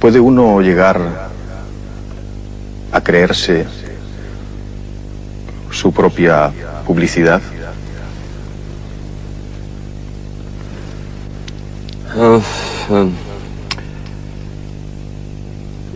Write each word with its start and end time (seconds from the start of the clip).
¿Puede 0.00 0.18
uno 0.18 0.62
llegar 0.62 0.98
a 2.90 3.00
creerse 3.02 3.66
su 5.70 5.92
propia 5.92 6.50
publicidad? 6.86 7.42
Uf, 12.16 12.90
um, 12.90 13.12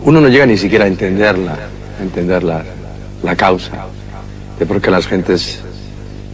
uno 0.03 0.21
no 0.21 0.27
llega 0.27 0.45
ni 0.45 0.57
siquiera 0.57 0.85
a 0.85 0.87
entenderla, 0.87 1.57
a 1.99 2.03
entender 2.03 2.43
la, 2.43 2.63
la 3.23 3.35
causa 3.35 3.87
de 4.59 4.67
por 4.67 4.81
qué 4.81 4.91
las 4.91 5.07
gentes 5.07 5.61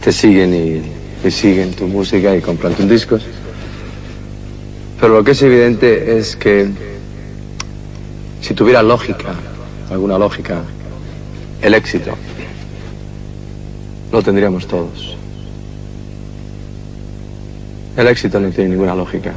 te 0.04 0.12
siguen 0.12 0.54
y, 0.54 1.26
y 1.26 1.30
siguen 1.30 1.72
tu 1.72 1.86
música 1.86 2.36
y 2.36 2.42
compran 2.42 2.74
tus 2.74 2.86
discos. 2.86 3.22
Pero 5.00 5.14
lo 5.14 5.24
que 5.24 5.30
es 5.30 5.40
evidente 5.40 6.18
es 6.18 6.36
que 6.36 6.91
si 8.42 8.54
tuviera 8.54 8.82
lógica, 8.82 9.34
alguna 9.90 10.18
lógica, 10.18 10.60
el 11.62 11.74
éxito, 11.74 12.12
lo 14.10 14.22
tendríamos 14.22 14.66
todos. 14.66 15.16
El 17.96 18.06
éxito 18.08 18.40
no 18.40 18.50
tiene 18.50 18.70
ninguna 18.70 18.94
lógica. 18.94 19.32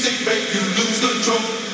Music 0.00 0.24
make 0.24 0.54
you 0.54 0.62
lose 0.62 0.98
control. 0.98 1.69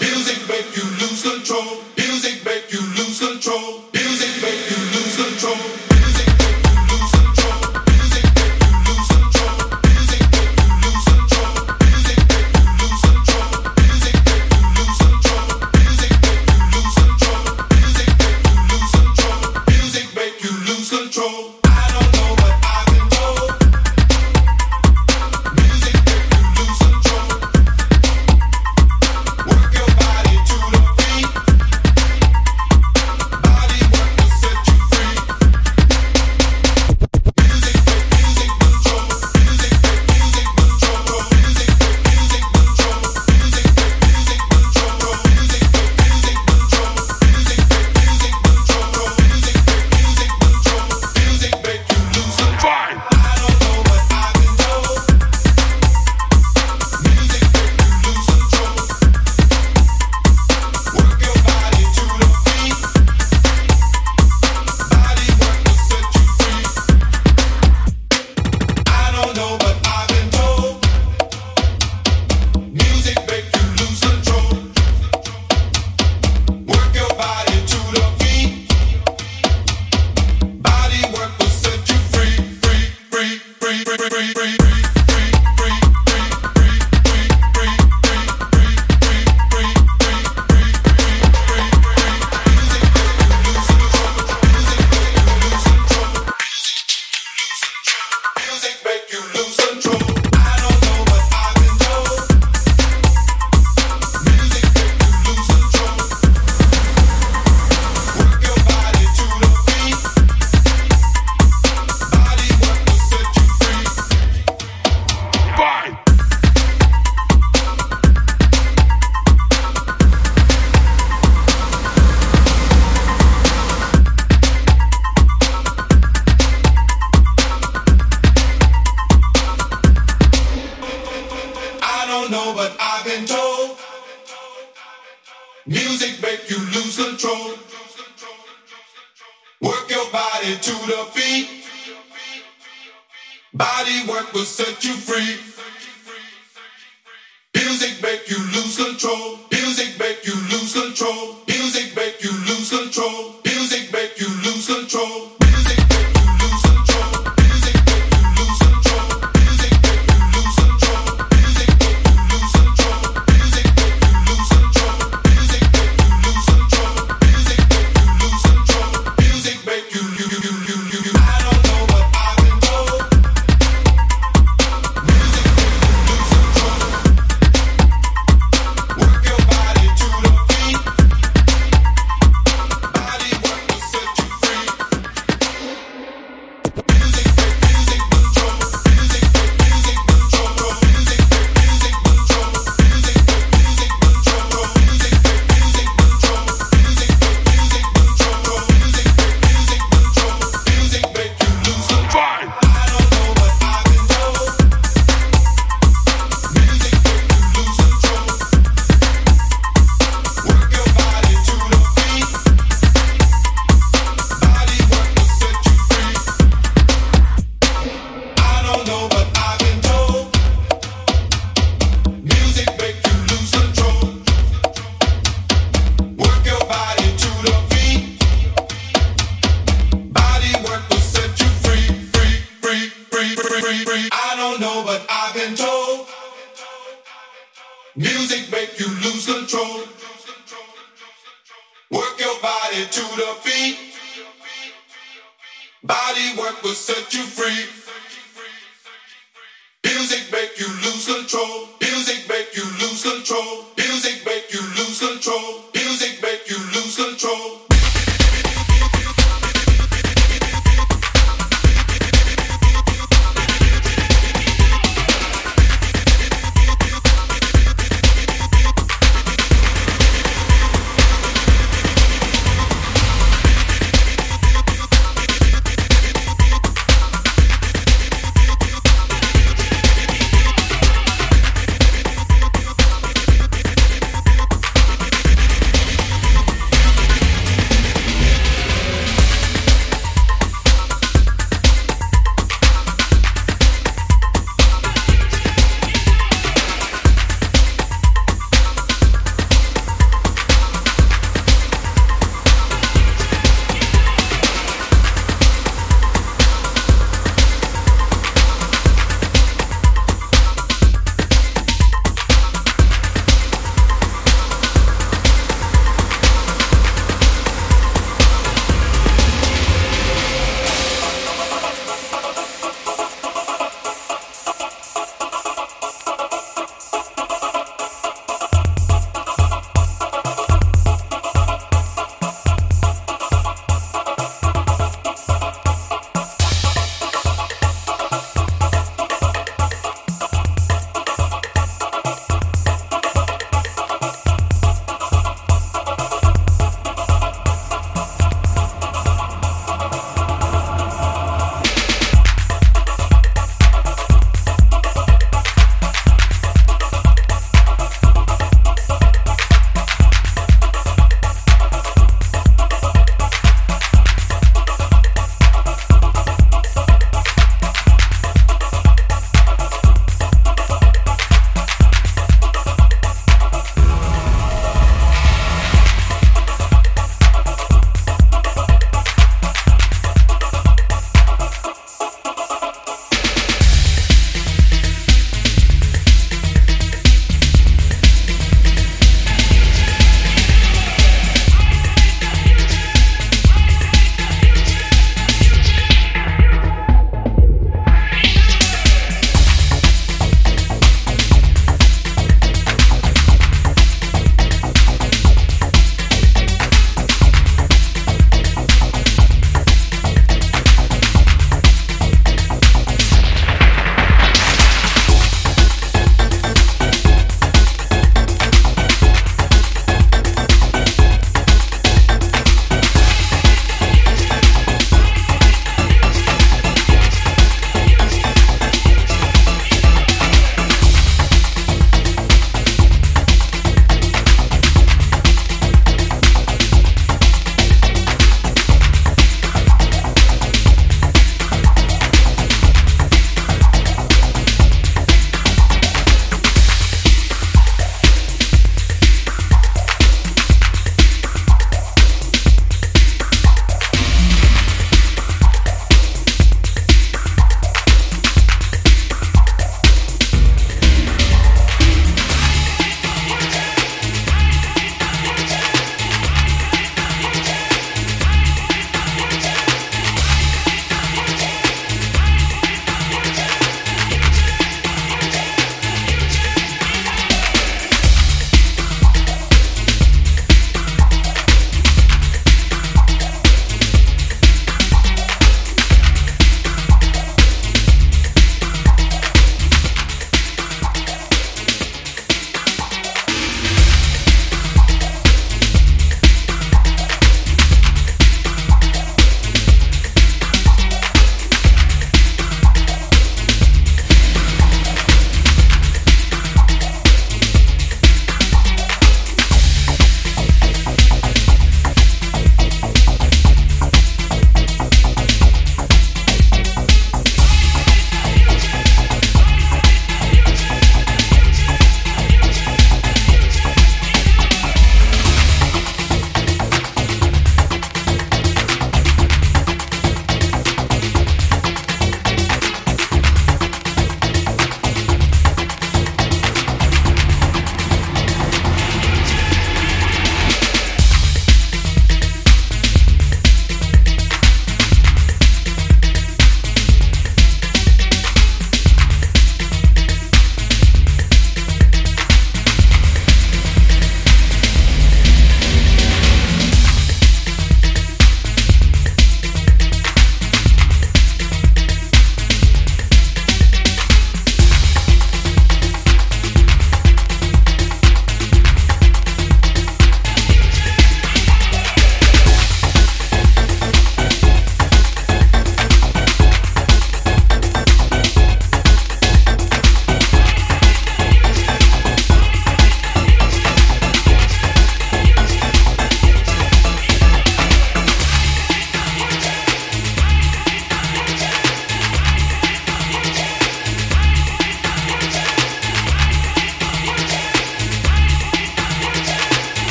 Set 246.77 247.15
you 247.15 247.23
free. 247.23 247.66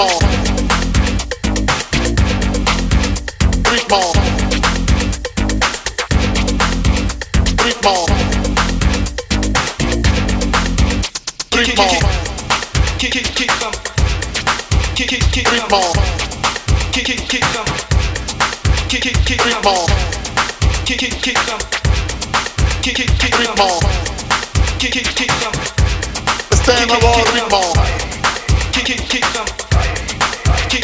Ritmo, 0.00 0.18
ritmo, 3.70 4.12
ritmo, 7.64 8.06
ritmo, 11.52 11.88
Kick, 12.98 13.12
kick, 13.12 13.24
kick 13.34 13.50
some. 13.50 13.72
Kick, 14.94 15.08
kick, 15.08 15.22
kick 15.32 15.46
ritmo, 15.48 15.92
Kick, 16.92 17.04
kick, 17.04 17.28
kick 17.28 17.44
some. 17.44 17.66
Kick, 18.88 19.02
kick, 19.02 19.16
kick 19.26 19.40
ritmo, 19.40 19.86
Kick, 20.86 20.98
kick, 20.98 21.12
kick 21.20 21.38
some. 21.38 21.60
Kick, 22.82 22.96
kick, 22.96 23.10
kick 23.18 23.34
ritmo, 23.34 23.80
Kick, 24.78 24.92
kick, 24.92 25.14
kick 25.14 25.30
some. 25.30 25.52
este 26.52 26.72
es 26.72 26.86
nuevo 26.86 27.12
ritmo, 27.34 27.72
Kick, 28.72 28.84
kick, 28.84 29.08
kick 29.08 29.24
some. 29.34 29.59
Kick, 30.70 30.82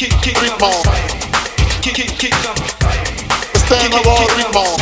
kick, 1.95 2.13
kick, 2.19 2.35
Stand 3.67 3.95
up 3.95 4.07
all 4.07 4.27
three 4.29 4.51
mom. 4.53 4.79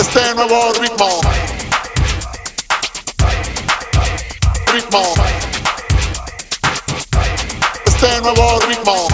Stand 0.00 0.38
up 0.38 0.50
all 0.52 0.72
three 0.74 0.88
mom. 0.96 1.22
Stand 7.88 8.26
up 8.26 8.38
all 8.38 8.60
three 8.60 8.78
mom. 8.84 9.08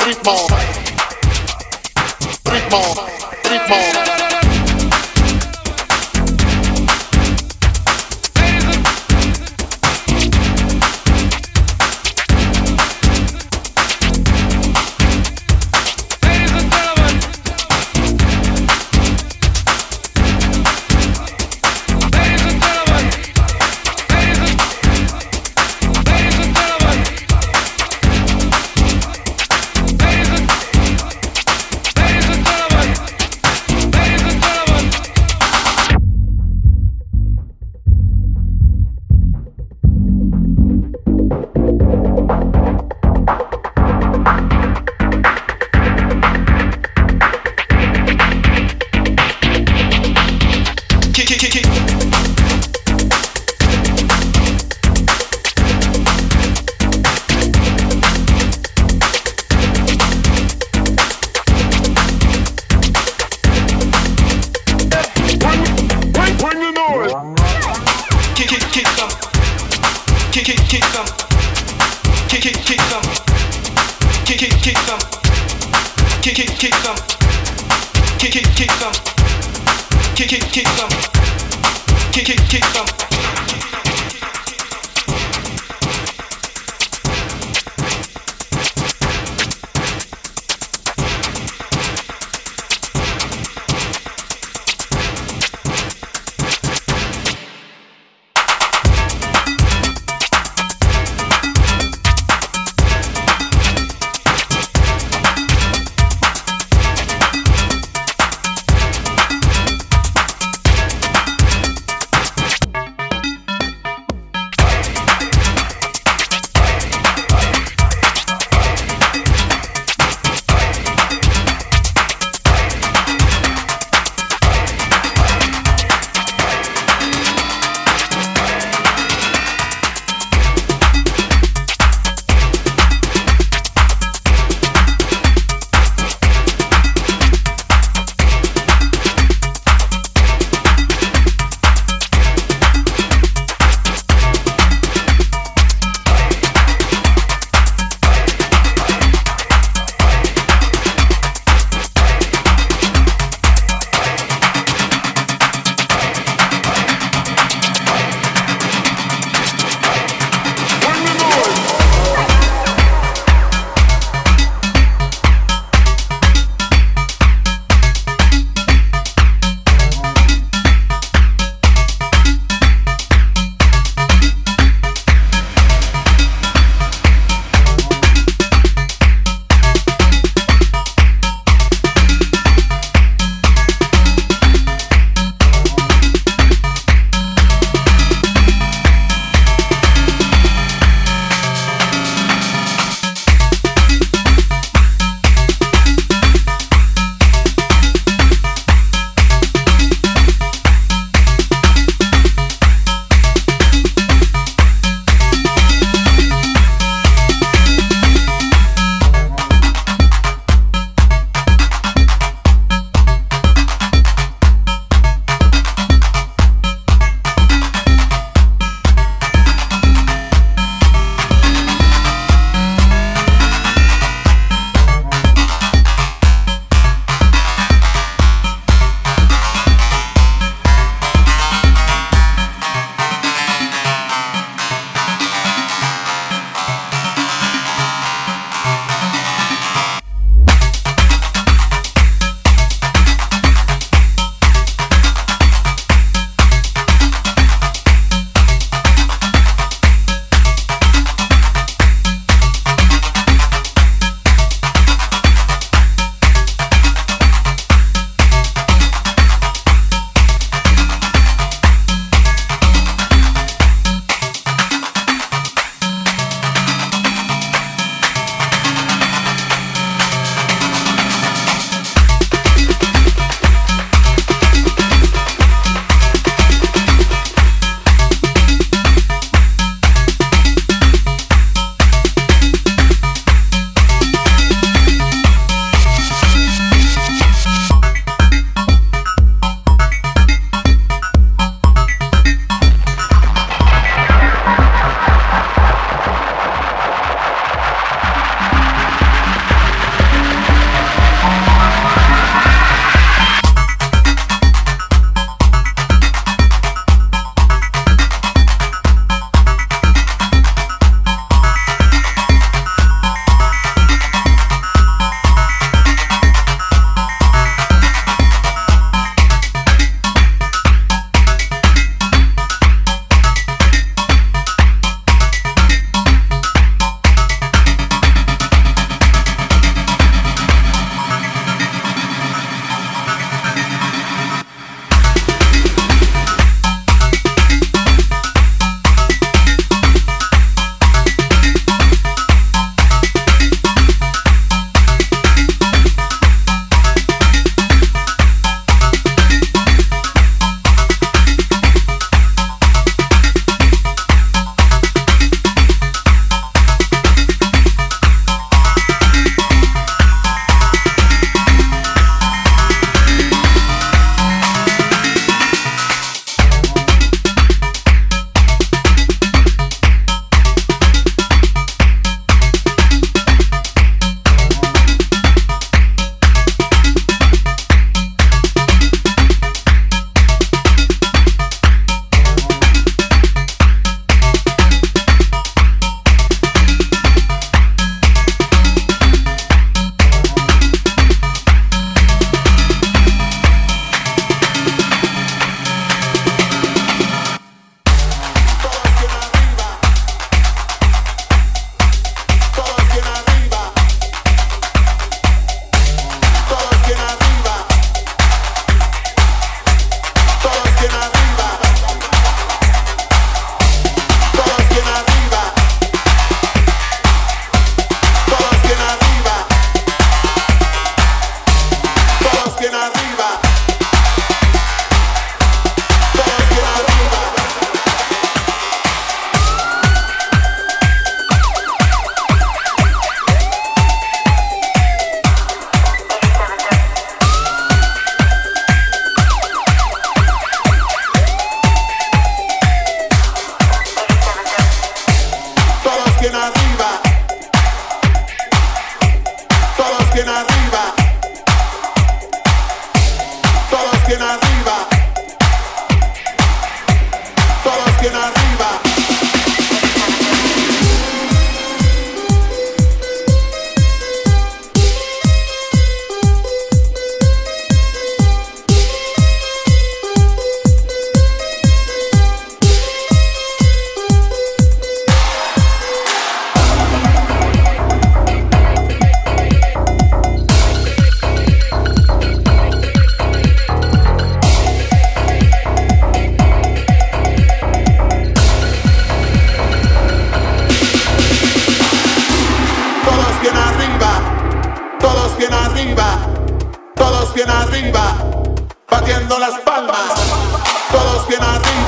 Three 0.00 0.16
mom. 2.70 2.96
Three 3.42 4.19
shit. 51.62 51.99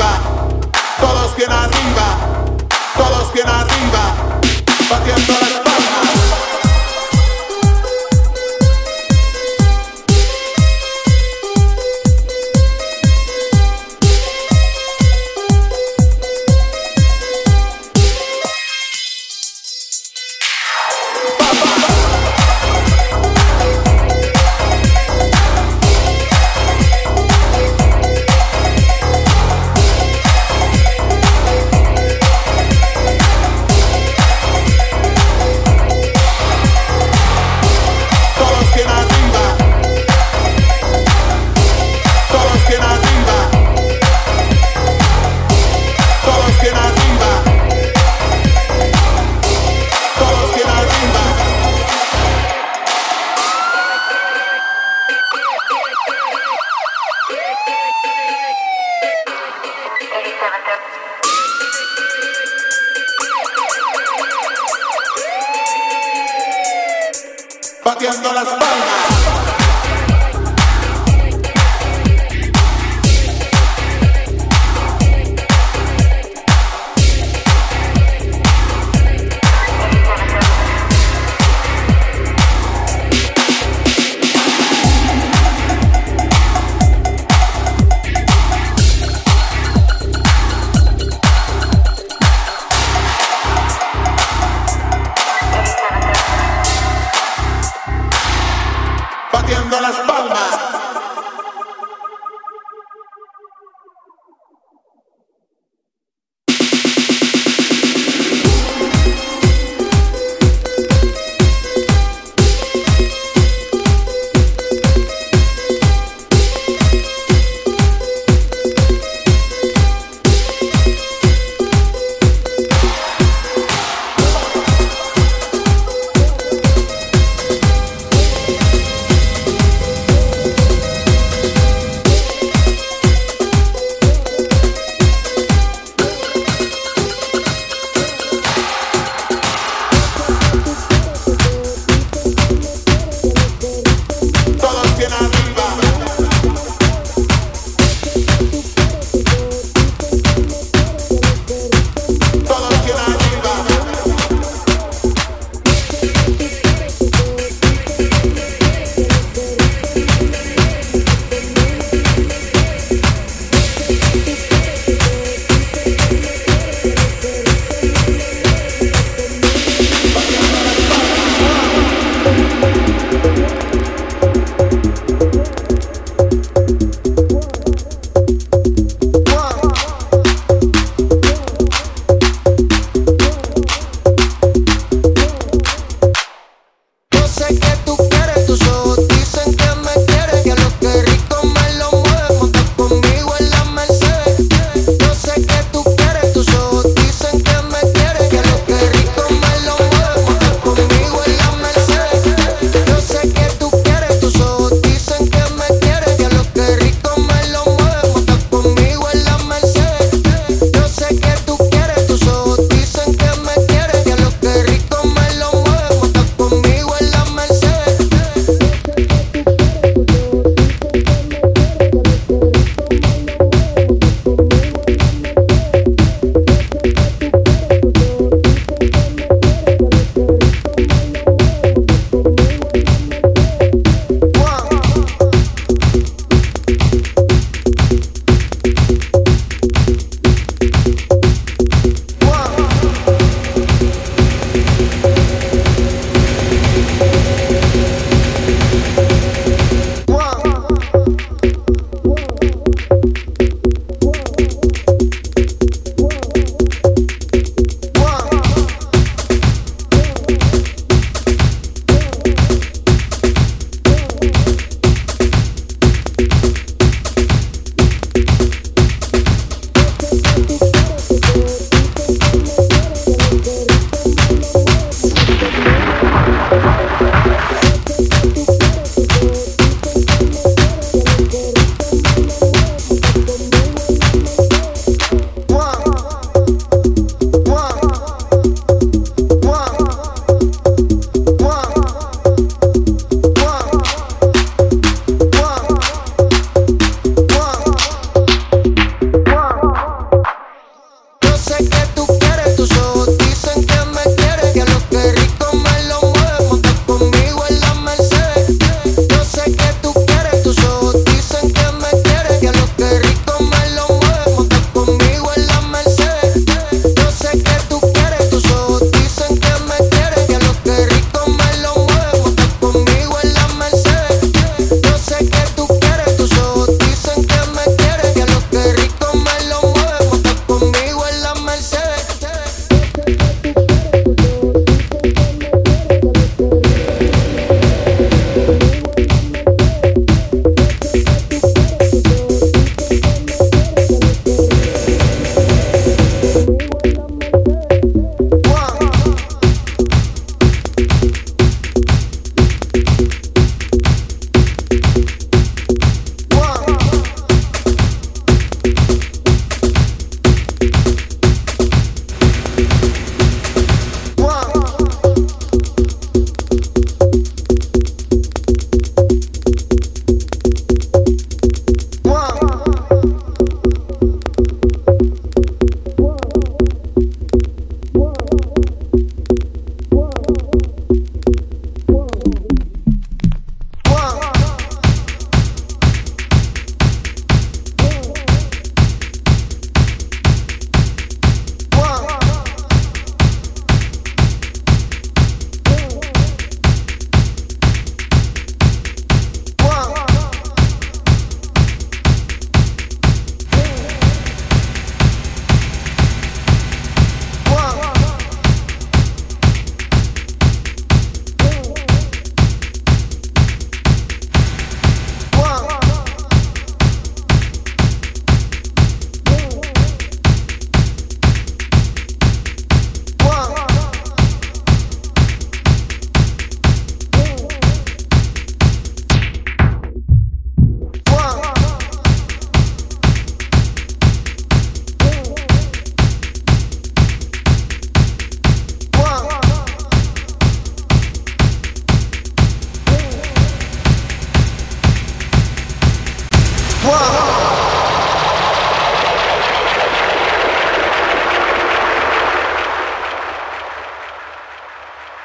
arriba, 0.02 0.18
todos 1.00 1.36
bien 1.36 1.50
arriba, 1.50 2.16
todos 2.96 3.32
bien 3.32 3.48
arriba, 3.48 4.14
batiendo 4.90 5.32
las 5.32 5.71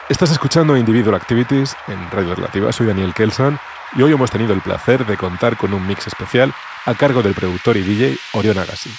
Estás 0.09 0.31
escuchando 0.31 0.77
Individual 0.77 1.15
Activities 1.15 1.75
en 1.89 2.09
Radio 2.09 2.33
Relativa, 2.33 2.71
soy 2.71 2.87
Daniel 2.87 3.13
Kelsan 3.13 3.59
y 3.93 4.03
hoy 4.03 4.13
hemos 4.13 4.31
tenido 4.31 4.53
el 4.53 4.61
placer 4.61 5.05
de 5.05 5.17
contar 5.17 5.57
con 5.57 5.73
un 5.73 5.85
mix 5.85 6.07
especial 6.07 6.53
a 6.85 6.95
cargo 6.95 7.21
del 7.21 7.33
productor 7.33 7.75
y 7.75 7.81
DJ 7.81 8.17
Orion 8.31 8.57
Agassi. 8.57 8.89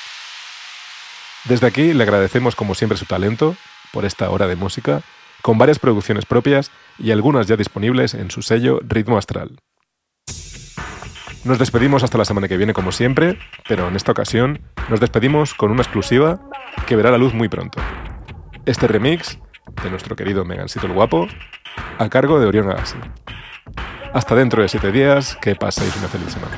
Desde 1.45 1.67
aquí 1.67 1.95
le 1.95 2.03
agradecemos 2.03 2.55
como 2.55 2.75
siempre 2.75 2.99
su 2.99 3.07
talento 3.07 3.57
por 3.91 4.05
esta 4.05 4.29
hora 4.29 4.47
de 4.47 4.57
música, 4.57 5.01
con 5.41 5.57
varias 5.57 5.79
producciones 5.79 6.27
propias 6.27 6.71
y 6.99 7.11
algunas 7.11 7.47
ya 7.47 7.57
disponibles 7.57 8.13
en 8.13 8.31
su 8.31 8.43
sello 8.43 8.79
Ritmo 8.87 9.17
Astral. 9.17 9.59
Nos 11.45 11.59
despedimos 11.59 12.03
hasta 12.03 12.19
la 12.19 12.27
semana 12.27 12.49
que 12.49 12.59
viene 12.59 12.75
como 12.75 12.93
siempre, 12.93 13.39
pero 13.67 13.89
en 13.89 13.97
esta 13.97 14.13
ocasión 14.13 14.61
nos 14.91 15.01
despedimos 15.01 15.55
con 15.55 15.71
una 15.71 15.81
exclusiva 15.81 16.39
que 16.87 16.97
verá 16.97 17.11
la 17.11 17.17
luz 17.17 17.33
muy 17.33 17.49
pronto. 17.49 17.81
Este 18.67 18.87
remix 18.87 19.39
de 19.83 19.91
nuestro 19.91 20.17
querido 20.17 20.45
Megancito 20.45 20.87
el 20.87 20.93
Guapo, 20.93 21.29
a 21.99 22.09
cargo 22.09 22.41
de 22.41 22.47
Orión 22.47 22.71
Agassi. 22.71 22.99
Hasta 24.13 24.35
dentro 24.35 24.63
de 24.63 24.69
siete 24.69 24.91
días, 24.91 25.37
que 25.41 25.55
paséis 25.55 25.95
una 25.97 26.09
feliz 26.09 26.33
semana. 26.33 26.57